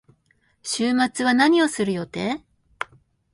[0.63, 2.43] 週末は何をする予定？